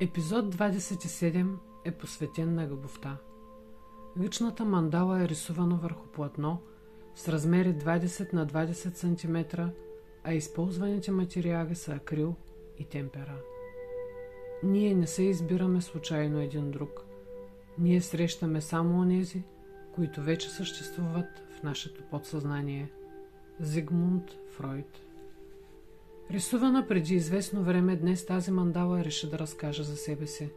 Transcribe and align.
Епизод 0.00 0.54
27 0.54 1.56
е 1.84 1.90
посветен 1.92 2.54
на 2.54 2.68
любовта. 2.68 3.16
Личната 4.20 4.64
мандала 4.64 5.22
е 5.22 5.28
рисувана 5.28 5.76
върху 5.76 6.06
платно 6.06 6.58
с 7.14 7.28
размери 7.28 7.74
20 7.74 8.32
на 8.32 8.46
20 8.46 8.94
см, 8.94 9.60
а 10.24 10.32
използваните 10.32 11.10
материали 11.10 11.74
са 11.74 11.92
акрил 11.92 12.34
и 12.78 12.84
темпера. 12.84 13.36
Ние 14.62 14.94
не 14.94 15.06
се 15.06 15.22
избираме 15.22 15.80
случайно 15.80 16.40
един 16.40 16.70
друг. 16.70 17.04
Ние 17.78 18.00
срещаме 18.00 18.60
само 18.60 19.00
онези, 19.00 19.42
които 19.94 20.22
вече 20.22 20.50
съществуват 20.50 21.42
в 21.58 21.62
нашето 21.62 22.02
подсъзнание. 22.02 22.90
Зигмунд 23.60 24.24
Фройд 24.56 25.00
Рисувана 26.30 26.86
преди 26.88 27.14
известно 27.14 27.62
време, 27.62 27.96
днес 27.96 28.26
тази 28.26 28.50
мандала 28.50 29.04
реши 29.04 29.30
да 29.30 29.38
разкаже 29.38 29.82
за 29.82 29.96
себе 29.96 30.26
си. 30.26 30.50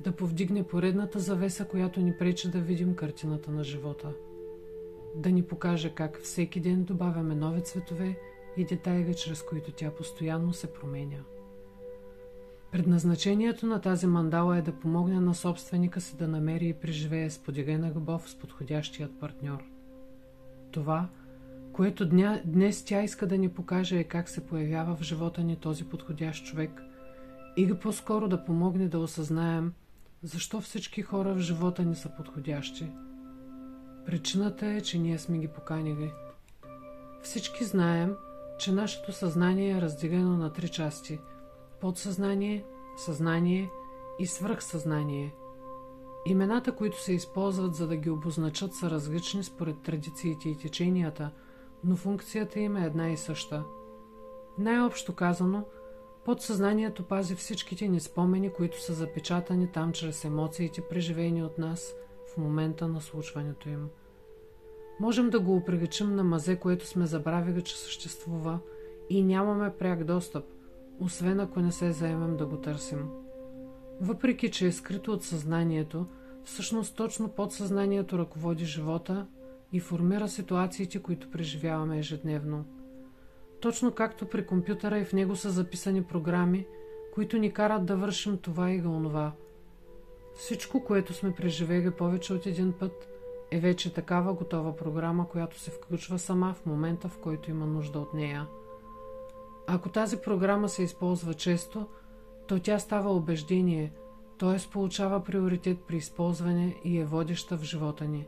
Да 0.00 0.12
повдигне 0.12 0.62
поредната 0.62 1.18
завеса, 1.18 1.64
която 1.64 2.00
ни 2.00 2.16
пречи 2.18 2.50
да 2.50 2.60
видим 2.60 2.94
картината 2.94 3.50
на 3.50 3.64
живота. 3.64 4.12
Да 5.16 5.30
ни 5.30 5.42
покаже 5.42 5.90
как 5.90 6.20
всеки 6.20 6.60
ден 6.60 6.84
добавяме 6.84 7.34
нови 7.34 7.62
цветове 7.62 8.18
и 8.56 8.64
детайли, 8.64 9.14
чрез 9.14 9.42
които 9.42 9.72
тя 9.72 9.90
постоянно 9.90 10.52
се 10.52 10.72
променя. 10.72 11.24
Предназначението 12.72 13.66
на 13.66 13.80
тази 13.80 14.06
мандала 14.06 14.58
е 14.58 14.62
да 14.62 14.72
помогне 14.72 15.20
на 15.20 15.34
собственика 15.34 16.00
си 16.00 16.16
да 16.16 16.28
намери 16.28 16.68
и 16.68 16.74
преживее 16.74 17.30
споделена 17.30 17.92
любов 17.94 18.30
с 18.30 18.38
подходящият 18.38 19.20
партньор. 19.20 19.64
Това– 20.72 21.08
което 21.74 22.08
дня, 22.08 22.42
днес 22.44 22.84
тя 22.84 23.02
иска 23.02 23.26
да 23.26 23.38
ни 23.38 23.48
покаже 23.48 23.98
е 23.98 24.04
как 24.04 24.28
се 24.28 24.46
появява 24.46 24.96
в 24.96 25.02
живота 25.02 25.42
ни 25.42 25.56
този 25.56 25.84
подходящ 25.84 26.46
човек 26.46 26.82
или 27.56 27.74
по-скоро 27.74 28.28
да 28.28 28.44
помогне 28.44 28.88
да 28.88 28.98
осъзнаем 28.98 29.72
защо 30.22 30.60
всички 30.60 31.02
хора 31.02 31.34
в 31.34 31.38
живота 31.38 31.82
ни 31.82 31.96
са 31.96 32.08
подходящи. 32.16 32.86
Причината 34.06 34.66
е, 34.66 34.80
че 34.80 34.98
ние 34.98 35.18
сме 35.18 35.38
ги 35.38 35.48
поканили. 35.48 36.12
Всички 37.22 37.64
знаем, 37.64 38.14
че 38.58 38.72
нашето 38.72 39.12
съзнание 39.12 39.76
е 39.76 39.80
разделено 39.80 40.36
на 40.36 40.52
три 40.52 40.68
части– 40.68 41.18
подсъзнание, 41.80 42.64
съзнание 42.96 43.70
и 44.18 44.26
свръхсъзнание. 44.26 45.34
Имената, 46.26 46.72
които 46.72 47.02
се 47.02 47.12
използват 47.12 47.74
за 47.74 47.86
да 47.86 47.96
ги 47.96 48.10
обозначат 48.10 48.74
са 48.74 48.90
различни 48.90 49.44
според 49.44 49.82
традициите 49.82 50.48
и 50.48 50.58
теченията– 50.58 51.30
но 51.84 51.96
функцията 51.96 52.60
им 52.60 52.76
е 52.76 52.86
една 52.86 53.10
и 53.10 53.16
съща. 53.16 53.64
Най-общо 54.58 55.14
казано, 55.14 55.64
подсъзнанието 56.24 57.02
пази 57.02 57.34
всичките 57.34 57.88
ни 57.88 58.00
спомени, 58.00 58.50
които 58.50 58.82
са 58.82 58.94
запечатани 58.94 59.72
там 59.72 59.92
чрез 59.92 60.24
емоциите, 60.24 60.80
преживени 60.80 61.42
от 61.42 61.58
нас 61.58 61.94
в 62.34 62.36
момента 62.36 62.88
на 62.88 63.00
случването 63.00 63.68
им. 63.68 63.88
Можем 65.00 65.30
да 65.30 65.40
го 65.40 65.56
оприличим 65.56 66.14
на 66.14 66.24
мазе, 66.24 66.56
което 66.56 66.86
сме 66.86 67.06
забравили, 67.06 67.62
че 67.62 67.78
съществува 67.78 68.58
и 69.10 69.22
нямаме 69.22 69.72
пряк 69.78 70.04
достъп, 70.04 70.44
освен 71.00 71.40
ако 71.40 71.60
не 71.60 71.72
се 71.72 71.92
заемем 71.92 72.36
да 72.36 72.46
го 72.46 72.56
търсим. 72.56 73.08
Въпреки, 74.00 74.50
че 74.50 74.66
е 74.66 74.72
скрито 74.72 75.12
от 75.12 75.22
съзнанието, 75.22 76.06
всъщност 76.44 76.96
точно 76.96 77.28
подсъзнанието 77.28 78.18
ръководи 78.18 78.64
живота 78.64 79.26
и 79.74 79.80
формира 79.80 80.28
ситуациите, 80.28 81.02
които 81.02 81.30
преживяваме 81.30 81.98
ежедневно. 81.98 82.64
Точно 83.60 83.92
както 83.92 84.26
при 84.26 84.46
компютъра 84.46 84.98
и 84.98 85.04
в 85.04 85.12
него 85.12 85.36
са 85.36 85.50
записани 85.50 86.04
програми, 86.04 86.66
които 87.14 87.38
ни 87.38 87.52
карат 87.52 87.86
да 87.86 87.96
вършим 87.96 88.38
това 88.38 88.70
и 88.70 88.82
онова. 88.86 89.32
Всичко, 90.34 90.84
което 90.84 91.12
сме 91.12 91.34
преживели 91.34 91.90
повече 91.90 92.34
от 92.34 92.46
един 92.46 92.72
път, 92.72 93.08
е 93.50 93.60
вече 93.60 93.94
такава 93.94 94.34
готова 94.34 94.76
програма, 94.76 95.28
която 95.28 95.58
се 95.58 95.70
включва 95.70 96.18
сама 96.18 96.54
в 96.54 96.66
момента, 96.66 97.08
в 97.08 97.18
който 97.18 97.50
има 97.50 97.66
нужда 97.66 97.98
от 97.98 98.14
нея. 98.14 98.46
Ако 99.66 99.88
тази 99.88 100.16
програма 100.16 100.68
се 100.68 100.82
използва 100.82 101.34
често, 101.34 101.86
то 102.46 102.60
тя 102.60 102.78
става 102.78 103.12
убеждение, 103.12 103.92
т.е. 104.38 104.70
получава 104.72 105.24
приоритет 105.24 105.78
при 105.88 105.96
използване 105.96 106.76
и 106.84 106.98
е 106.98 107.04
водеща 107.04 107.56
в 107.56 107.62
живота 107.62 108.04
ни. 108.04 108.26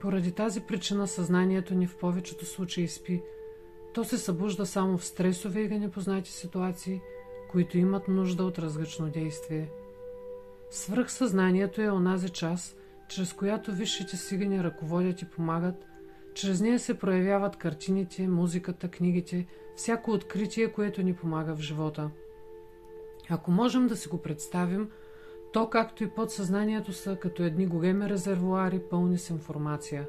Поради 0.00 0.32
тази 0.32 0.60
причина 0.60 1.08
съзнанието 1.08 1.74
ни 1.74 1.86
в 1.86 1.96
повечето 1.96 2.46
случаи 2.46 2.88
спи. 2.88 3.22
То 3.94 4.04
се 4.04 4.18
събужда 4.18 4.66
само 4.66 4.98
в 4.98 5.04
стресови 5.04 5.60
или 5.62 5.78
непознати 5.78 6.32
ситуации, 6.32 7.00
които 7.50 7.78
имат 7.78 8.08
нужда 8.08 8.44
от 8.44 8.58
различно 8.58 9.08
действие. 9.08 9.70
Свръхсъзнанието 10.70 11.82
е 11.82 11.90
онази 11.90 12.28
част, 12.28 12.76
чрез 13.08 13.32
която 13.32 13.72
висшите 13.72 14.16
сили 14.16 14.48
ни 14.48 14.64
ръководят 14.64 15.22
и 15.22 15.30
помагат, 15.30 15.86
чрез 16.34 16.60
нея 16.60 16.78
се 16.78 16.98
проявяват 16.98 17.56
картините, 17.56 18.28
музиката, 18.28 18.88
книгите, 18.88 19.46
всяко 19.76 20.10
откритие, 20.10 20.72
което 20.72 21.02
ни 21.02 21.14
помага 21.14 21.56
в 21.56 21.60
живота. 21.60 22.10
Ако 23.28 23.50
можем 23.50 23.86
да 23.86 23.96
си 23.96 24.08
го 24.08 24.22
представим– 24.22 24.90
то, 25.58 25.70
както 25.70 26.04
и 26.04 26.10
подсъзнанието 26.10 26.92
са 26.92 27.16
като 27.16 27.42
едни 27.42 27.66
големи 27.66 28.08
резервуари, 28.08 28.82
пълни 28.90 29.18
с 29.18 29.30
информация. 29.30 30.08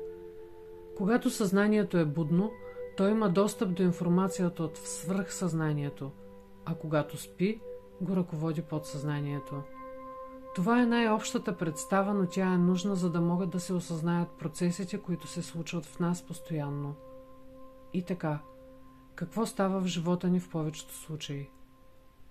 Когато 0.98 1.30
съзнанието 1.30 1.98
е 1.98 2.06
будно, 2.06 2.52
то 2.98 3.08
има 3.08 3.30
достъп 3.30 3.74
до 3.74 3.84
информацията 3.84 4.64
от 4.64 4.78
свръхсъзнанието, 4.78 6.12
а 6.66 6.76
когато 6.76 7.18
спи, 7.18 7.62
го 8.02 8.16
ръководи 8.16 8.62
подсъзнанието. 8.62 9.62
Това 10.56 10.82
е 10.82 10.86
най-общата 10.86 11.58
представа, 11.58 12.14
но 12.14 12.26
тя 12.26 12.54
е 12.54 12.58
нужна, 12.58 12.96
за 12.96 13.10
да 13.10 13.22
могат 13.22 13.50
да 13.50 13.60
се 13.60 13.74
осъзнаят 13.74 14.30
процесите, 14.30 14.98
които 14.98 15.28
се 15.28 15.42
случват 15.42 15.86
в 15.86 16.00
нас 16.00 16.26
постоянно. 16.26 16.96
И 17.94 18.04
така, 18.04 18.40
какво 19.16 19.46
става 19.46 19.80
в 19.82 19.88
живота 19.88 20.28
ни 20.28 20.40
в 20.40 20.50
повечето 20.50 20.94
случаи? 20.94 21.50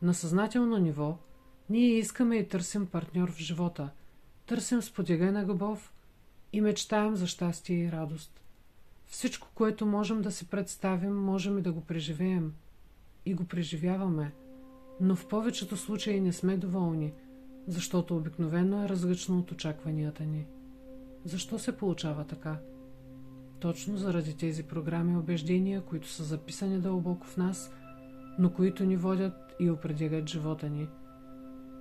На 0.02 0.14
съзнателно 0.14 0.78
ниво– 0.78 1.16
ние 1.70 1.98
искаме 1.98 2.36
и 2.36 2.48
търсим 2.48 2.86
партньор 2.86 3.30
в 3.30 3.38
живота, 3.38 3.90
търсим 4.46 4.82
споделена 4.82 5.46
любов 5.46 5.92
и 6.52 6.60
мечтаем 6.60 7.16
за 7.16 7.26
щастие 7.26 7.84
и 7.84 7.92
радост. 7.92 8.40
Всичко, 9.06 9.48
което 9.54 9.86
можем 9.86 10.22
да 10.22 10.32
си 10.32 10.48
представим, 10.48 11.16
можем 11.16 11.58
и 11.58 11.62
да 11.62 11.72
го 11.72 11.80
преживеем. 11.80 12.54
И 13.26 13.34
го 13.34 13.44
преживяваме. 13.44 14.32
Но 15.00 15.16
в 15.16 15.28
повечето 15.28 15.76
случаи 15.76 16.20
не 16.20 16.32
сме 16.32 16.56
доволни, 16.56 17.12
защото 17.66 18.16
обикновено 18.16 18.84
е 18.84 18.88
различно 18.88 19.38
от 19.38 19.50
очакванията 19.50 20.24
ни. 20.24 20.46
Защо 21.24 21.58
се 21.58 21.76
получава 21.76 22.24
така? 22.24 22.58
Точно 23.60 23.96
заради 23.96 24.36
тези 24.36 24.62
програми 24.62 25.12
и 25.12 25.16
убеждения, 25.16 25.80
които 25.80 26.08
са 26.08 26.24
записани 26.24 26.80
дълбоко 26.80 27.26
в 27.26 27.36
нас, 27.36 27.72
но 28.38 28.52
които 28.52 28.84
ни 28.84 28.96
водят 28.96 29.54
и 29.60 29.70
определят 29.70 30.28
живота 30.28 30.70
ни– 30.70 30.88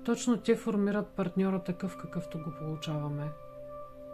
точно 0.08 0.38
те 0.38 0.56
формират 0.56 1.08
партньора 1.08 1.64
такъв, 1.64 1.98
какъвто 1.98 2.38
го 2.38 2.52
получаваме. 2.60 3.32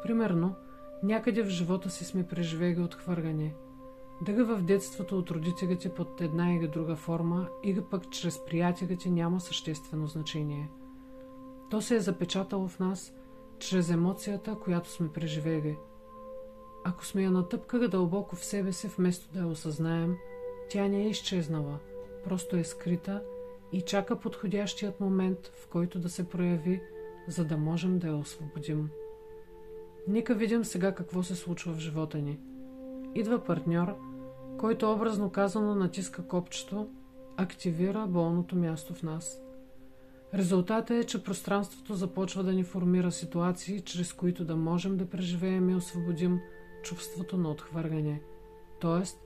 Примерно, 0.04 0.56
някъде 1.04 1.44
в 1.44 1.50
живота 1.50 1.90
си 1.90 2.06
сме 2.06 2.28
преживели 2.28 2.82
отхвъргане. 2.82 3.56
Дали 4.22 4.44
в 4.44 4.62
детството 4.62 5.18
от 5.18 5.32
родителите 5.32 5.94
под 5.94 6.22
една 6.22 6.54
или 6.54 6.68
друга 6.68 6.96
форма, 6.96 7.50
или 7.64 7.82
пък 7.82 8.12
чрез 8.12 8.46
приятелите 8.46 9.10
няма 9.10 9.40
съществено 9.40 10.08
значение. 10.08 10.70
То 11.70 11.82
се 11.82 11.96
е 11.96 12.00
запечатало 12.00 12.68
в 12.68 12.80
нас 12.80 13.14
чрез 13.60 13.90
емоцията, 13.90 14.56
която 14.56 14.90
сме 14.90 15.12
преживели. 15.12 15.78
Ако 16.84 17.06
сме 17.06 17.24
я 17.24 17.32
натъпкали 17.32 17.88
дълбоко 17.88 18.36
в 18.36 18.46
себе 18.46 18.72
си, 18.72 18.88
вместо 18.88 19.34
да 19.34 19.40
я 19.40 19.48
осъзнаем, 19.48 20.16
тя 20.70 20.88
не 20.88 21.04
е 21.04 21.10
изчезнала, 21.10 21.80
просто 22.24 22.56
е 22.56 22.64
скрита– 22.64 23.24
и 23.74 23.82
чака 23.82 24.20
подходящият 24.20 25.00
момент, 25.00 25.48
в 25.48 25.68
който 25.68 26.00
да 26.00 26.10
се 26.10 26.30
прояви, 26.30 26.82
за 27.28 27.46
да 27.46 27.58
можем 27.58 28.00
да 28.00 28.08
я 28.08 28.16
освободим. 28.16 28.90
Нека 30.08 30.36
видим 30.36 30.66
сега 30.66 30.96
какво 30.96 31.24
се 31.24 31.36
случва 31.36 31.74
в 31.74 31.80
живота 31.80 32.18
ни. 32.18 32.40
Идва 33.16 33.44
партньор, 33.44 33.96
който 34.58 34.92
образно 34.92 35.30
казано 35.30 35.76
натиска 35.76 36.28
копчето, 36.28 36.90
активира 37.38 38.08
болното 38.08 38.56
място 38.56 38.94
в 38.94 39.04
нас. 39.04 39.42
Резултатът 40.34 40.92
е, 40.92 41.04
че 41.04 41.24
пространството 41.24 41.94
започва 41.94 42.44
да 42.44 42.54
ни 42.54 42.64
формира 42.64 43.12
ситуации, 43.12 43.82
чрез 43.82 44.14
които 44.14 44.46
да 44.46 44.56
можем 44.56 44.98
да 44.98 45.10
преживеем 45.10 45.70
и 45.70 45.76
освободим 45.76 46.40
чувството 46.84 47.38
на 47.38 47.50
отхвърляне. 47.50 48.22
Тоест, 48.80 49.20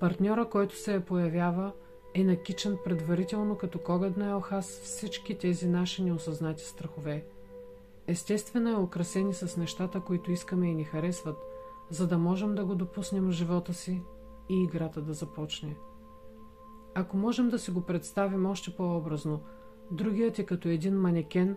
партньора, 0.00 0.48
който 0.48 0.76
се 0.76 0.94
е 0.94 1.00
появява, 1.00 1.72
е 2.14 2.24
накичен 2.24 2.78
предварително 2.84 3.56
като 3.56 3.78
когадна 3.78 4.30
елха 4.30 4.62
с 4.62 4.80
всички 4.80 5.38
тези 5.38 5.68
наши 5.68 6.02
неосъзнати 6.02 6.64
страхове. 6.64 7.24
Естествено 8.06 8.70
е 8.70 8.82
украсени 8.82 9.34
с 9.34 9.56
нещата, 9.56 10.00
които 10.00 10.32
искаме 10.32 10.66
и 10.70 10.74
ни 10.74 10.84
харесват, 10.84 11.36
за 11.90 12.06
да 12.06 12.18
можем 12.18 12.54
да 12.54 12.64
го 12.64 12.74
допуснем 12.74 13.24
в 13.24 13.32
живота 13.32 13.74
си 13.74 14.02
и 14.48 14.62
играта 14.62 15.00
да 15.00 15.14
започне. 15.14 15.76
Ако 16.94 17.16
можем 17.16 17.48
да 17.48 17.58
си 17.58 17.70
го 17.70 17.80
представим 17.80 18.46
още 18.46 18.70
по-образно, 18.76 19.40
другият 19.90 20.38
е 20.38 20.46
като 20.46 20.68
един 20.68 21.00
манекен, 21.00 21.56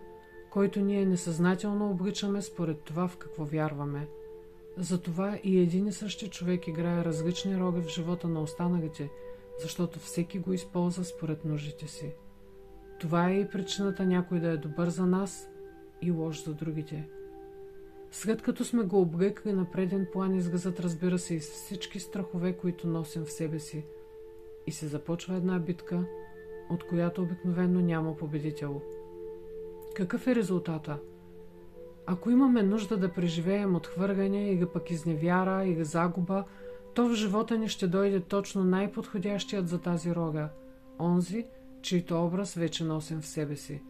който 0.50 0.80
ние 0.80 1.06
несъзнателно 1.06 1.90
обличаме 1.90 2.42
според 2.42 2.82
това 2.82 3.08
в 3.08 3.16
какво 3.16 3.44
вярваме. 3.44 4.08
Затова 4.76 5.38
и 5.44 5.60
един 5.60 5.86
и 5.86 5.92
същи 5.92 6.30
човек 6.30 6.68
играе 6.68 7.04
различни 7.04 7.60
роли 7.60 7.82
в 7.82 7.88
живота 7.88 8.28
на 8.28 8.40
останалите, 8.40 9.10
защото 9.62 9.98
всеки 9.98 10.38
го 10.38 10.52
използва 10.52 11.04
според 11.04 11.44
нуждите 11.44 11.88
си. 11.88 12.14
Това 13.00 13.30
е 13.30 13.40
и 13.40 13.48
причината 13.48 14.06
някой 14.06 14.40
да 14.40 14.48
е 14.48 14.56
добър 14.56 14.88
за 14.88 15.06
нас 15.06 15.48
и 16.02 16.10
лош 16.10 16.44
за 16.44 16.54
другите. 16.54 17.08
След 18.10 18.42
като 18.42 18.64
сме 18.64 18.82
го 18.82 19.00
облекли 19.00 19.52
на 19.52 19.70
преден 19.70 20.06
план, 20.12 20.34
изгъзът 20.34 20.80
разбира 20.80 21.18
се 21.18 21.34
и 21.34 21.38
всички 21.38 22.00
страхове, 22.00 22.52
които 22.52 22.86
носим 22.86 23.24
в 23.24 23.32
себе 23.32 23.58
си. 23.58 23.84
И 24.66 24.72
се 24.72 24.86
започва 24.86 25.34
една 25.34 25.58
битка, 25.58 26.04
от 26.70 26.86
която 26.86 27.22
обикновено 27.22 27.80
няма 27.80 28.16
победител. 28.16 28.80
Какъв 29.94 30.26
е 30.26 30.34
резултата? 30.34 30.98
Ако 32.06 32.30
имаме 32.30 32.62
нужда 32.62 32.96
да 32.96 33.12
преживеем 33.12 33.76
отхвърляне 33.76 34.50
или 34.50 34.66
пък 34.66 34.90
изневяра 34.90 35.64
или 35.64 35.84
загуба, 35.84 36.44
то 36.94 37.08
в 37.08 37.14
живота 37.14 37.58
ни 37.58 37.68
ще 37.68 37.86
дойде 37.86 38.20
точно 38.20 38.64
най-подходящият 38.64 39.68
за 39.68 39.80
тази 39.80 40.14
рога– 40.14 40.48
онзи, 41.00 41.46
чийто 41.82 42.24
образ 42.24 42.54
вече 42.54 42.84
носим 42.84 43.20
в 43.20 43.26
себе 43.26 43.56
си. 43.56 43.82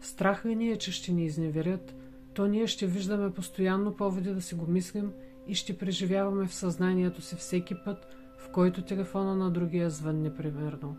Страх 0.00 0.46
ли 0.46 0.56
ни 0.56 0.70
е, 0.70 0.76
че 0.76 0.92
ще 0.92 1.12
ни 1.12 1.24
изневерят, 1.24 1.94
то 2.34 2.46
ние 2.46 2.66
ще 2.66 2.86
виждаме 2.86 3.32
постоянно 3.32 3.96
поводи 3.96 4.34
да 4.34 4.42
си 4.42 4.54
го 4.54 4.66
мислим 4.66 5.12
и 5.46 5.54
ще 5.54 5.78
преживяваме 5.78 6.46
в 6.46 6.54
съзнанието 6.54 7.22
си 7.22 7.36
всеки 7.36 7.74
път, 7.84 8.06
в 8.38 8.50
който 8.52 8.82
телефона 8.82 9.36
на 9.36 9.50
другия 9.50 9.90
звънне 9.90 10.34
примерно. 10.34 10.96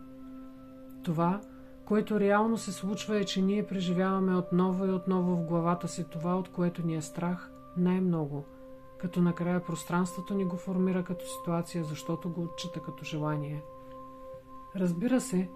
Това, 1.04 1.42
което 1.86 2.20
реално 2.20 2.58
се 2.58 2.72
случва 2.72 3.18
е, 3.18 3.24
че 3.24 3.42
ние 3.42 3.68
преживяваме 3.68 4.36
отново 4.36 4.86
и 4.86 4.92
отново 4.92 5.36
в 5.36 5.46
главата 5.46 5.88
си 5.88 6.06
това, 6.12 6.36
от 6.36 6.50
което 6.50 6.86
ни 6.86 6.96
е 6.96 7.02
страх 7.02 7.52
най-много, 7.78 8.46
като 8.98 9.22
накрая 9.22 9.66
пространството 9.66 10.34
ни 10.34 10.46
го 10.46 10.58
формира 10.58 11.04
като 11.04 11.26
ситуация, 11.26 11.84
защото 11.84 12.30
го 12.30 12.42
отчита 12.42 12.80
като 12.80 13.04
желание. 13.04 13.64
Разбира 14.76 15.22
се, 15.22 15.50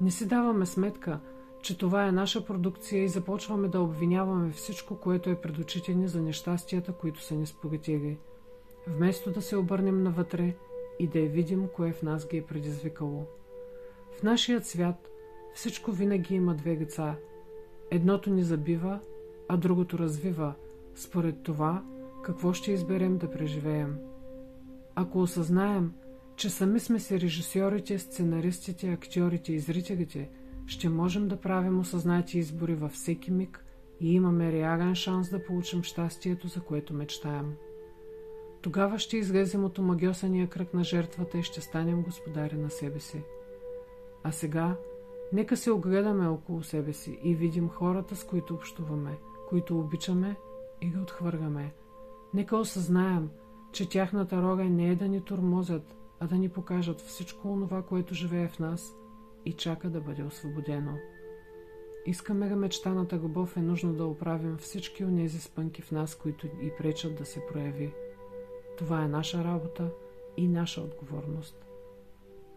не 0.00 0.10
си 0.10 0.28
даваме 0.28 0.66
сметка, 0.66 1.20
че 1.62 1.78
това 1.78 2.06
е 2.06 2.12
наша 2.12 2.46
продукция 2.46 3.04
и 3.04 3.08
започваме 3.08 3.68
да 3.68 3.80
обвиняваме 3.80 4.50
всичко, 4.50 4.96
което 4.96 5.30
е 5.30 5.40
пред 5.40 5.58
очите 5.58 5.94
ни 5.94 6.08
за 6.08 6.22
нещастията, 6.22 6.92
които 6.92 7.22
са 7.22 7.34
ни 7.34 7.46
спогатили, 7.46 8.18
вместо 8.86 9.30
да 9.30 9.42
се 9.42 9.56
обърнем 9.56 10.02
навътре 10.02 10.56
и 10.98 11.06
да 11.06 11.18
я 11.18 11.28
видим, 11.28 11.68
кое 11.76 11.92
в 11.92 12.02
нас 12.02 12.28
ги 12.28 12.36
е 12.36 12.46
предизвикало. 12.46 13.26
В 14.18 14.22
нашият 14.22 14.66
свят 14.66 15.10
всичко 15.54 15.92
винаги 15.92 16.34
има 16.34 16.54
две 16.54 16.76
лица. 16.76 17.14
Едното 17.90 18.30
ни 18.30 18.42
забива, 18.42 19.00
а 19.48 19.56
другото 19.56 19.98
развива, 19.98 20.54
според 20.94 21.42
това, 21.42 21.82
какво 22.26 22.52
ще 22.52 22.72
изберем 22.72 23.18
да 23.18 23.30
преживеем. 23.30 23.98
Ако 24.94 25.20
осъзнаем, 25.20 25.92
че 26.36 26.50
сами 26.50 26.80
сме 26.80 27.00
си 27.00 27.20
режисьорите, 27.20 27.98
сценаристите, 27.98 28.92
актьорите 28.92 29.52
и 29.52 29.60
зрителите, 29.60 30.30
ще 30.66 30.88
можем 30.88 31.28
да 31.28 31.40
правим 31.40 31.78
осъзнати 31.78 32.38
избори 32.38 32.74
във 32.74 32.92
всеки 32.92 33.30
миг 33.30 33.64
и 34.00 34.14
имаме 34.14 34.52
реален 34.52 34.94
шанс 34.94 35.30
да 35.30 35.44
получим 35.44 35.82
щастието, 35.82 36.48
за 36.48 36.60
което 36.60 36.94
мечтаем. 36.94 37.54
Тогава 38.62 38.98
ще 38.98 39.16
излезем 39.16 39.64
от 39.64 39.78
омагиосания 39.78 40.48
кръг 40.48 40.74
на 40.74 40.84
жертвата 40.84 41.38
и 41.38 41.42
ще 41.42 41.60
станем 41.60 42.02
господари 42.02 42.56
на 42.56 42.70
себе 42.70 43.00
си. 43.00 43.22
А 44.22 44.32
сега, 44.32 44.76
нека 45.32 45.56
се 45.56 45.70
огледаме 45.70 46.28
около 46.28 46.62
себе 46.62 46.92
си 46.92 47.18
и 47.24 47.34
видим 47.34 47.68
хората, 47.68 48.16
с 48.16 48.24
които 48.24 48.54
общуваме, 48.54 49.18
които 49.48 49.80
обичаме 49.80 50.36
и 50.80 50.90
ги 50.90 50.98
отхвърляме. 50.98 51.72
Нека 52.34 52.56
осъзнаем, 52.56 53.30
че 53.72 53.88
тяхната 53.88 54.42
рога 54.42 54.64
не 54.64 54.90
е 54.90 54.96
да 54.96 55.08
ни 55.08 55.20
турмозят, 55.20 55.96
а 56.20 56.26
да 56.26 56.36
ни 56.36 56.48
покажат 56.48 57.00
всичко 57.00 57.52
онова, 57.52 57.82
което 57.82 58.14
живее 58.14 58.48
в 58.48 58.58
нас 58.58 58.94
и 59.44 59.52
чака 59.52 59.90
да 59.90 60.00
бъде 60.00 60.22
освободено. 60.22 60.92
Искаме 62.06 62.48
да 62.48 62.56
мечтаната 62.56 63.16
любов 63.16 63.56
е 63.56 63.60
нужно 63.60 63.92
да 63.92 64.06
оправим 64.06 64.56
всички 64.56 65.04
онези 65.04 65.40
спънки 65.40 65.82
в 65.82 65.90
нас, 65.90 66.14
които 66.14 66.46
и 66.46 66.72
пречат 66.78 67.16
да 67.16 67.24
се 67.24 67.46
прояви. 67.46 67.94
Това 68.78 69.04
е 69.04 69.08
наша 69.08 69.44
работа 69.44 69.90
и 70.36 70.48
наша 70.48 70.80
отговорност. 70.80 71.66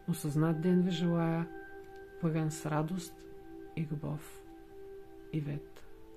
Осъзнат 0.10 0.62
ден 0.62 0.81
ви 0.81 0.92
желая, 0.92 1.48
пълен 2.21 2.51
с 2.51 2.66
радост 2.66 3.13
и 3.75 3.88
любов. 3.92 4.42
Ивет 5.33 5.79